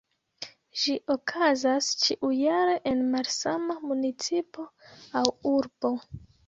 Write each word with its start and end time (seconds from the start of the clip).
Ĝi 0.83 0.95
okazas 1.15 1.91
ĉiujare 2.05 2.81
en 2.93 3.07
malsama 3.13 3.79
municipo 3.93 4.71
aŭ 5.23 5.29
urbo. 5.57 5.99